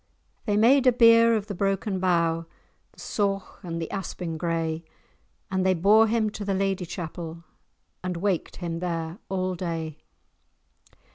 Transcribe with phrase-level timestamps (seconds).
[0.45, 2.47] They made a bier of the broken bough,
[2.93, 4.83] The sauch and the aspin gray,
[5.51, 7.43] And they bore him to the Lady Chapel,
[8.03, 9.99] And waked him there all day.